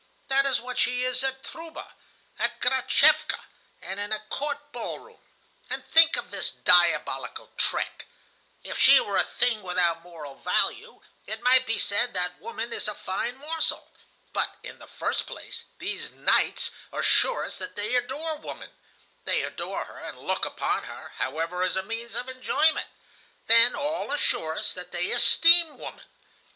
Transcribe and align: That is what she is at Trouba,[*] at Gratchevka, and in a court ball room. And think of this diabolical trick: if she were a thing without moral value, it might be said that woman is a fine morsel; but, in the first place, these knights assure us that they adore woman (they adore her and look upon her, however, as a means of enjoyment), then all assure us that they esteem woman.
That 0.29 0.47
is 0.47 0.59
what 0.59 0.79
she 0.79 1.03
is 1.03 1.23
at 1.23 1.43
Trouba,[*] 1.43 1.91
at 2.39 2.59
Gratchevka, 2.59 3.39
and 3.83 3.99
in 3.99 4.11
a 4.11 4.25
court 4.31 4.71
ball 4.71 4.97
room. 4.97 5.19
And 5.69 5.85
think 5.91 6.17
of 6.17 6.31
this 6.31 6.49
diabolical 6.49 7.51
trick: 7.55 8.07
if 8.63 8.79
she 8.79 8.99
were 8.99 9.17
a 9.17 9.23
thing 9.23 9.61
without 9.61 10.01
moral 10.01 10.37
value, 10.39 11.01
it 11.27 11.43
might 11.43 11.67
be 11.67 11.77
said 11.77 12.15
that 12.15 12.39
woman 12.41 12.73
is 12.73 12.87
a 12.87 12.95
fine 12.95 13.37
morsel; 13.37 13.91
but, 14.33 14.57
in 14.63 14.79
the 14.79 14.87
first 14.87 15.27
place, 15.27 15.65
these 15.77 16.09
knights 16.09 16.71
assure 16.91 17.45
us 17.45 17.59
that 17.59 17.75
they 17.75 17.95
adore 17.95 18.37
woman 18.37 18.71
(they 19.25 19.43
adore 19.43 19.83
her 19.85 19.99
and 19.99 20.17
look 20.17 20.45
upon 20.45 20.81
her, 20.85 21.09
however, 21.17 21.61
as 21.61 21.75
a 21.77 21.83
means 21.83 22.15
of 22.15 22.27
enjoyment), 22.27 22.87
then 23.45 23.75
all 23.75 24.11
assure 24.11 24.55
us 24.55 24.73
that 24.73 24.91
they 24.93 25.11
esteem 25.11 25.77
woman. 25.77 26.07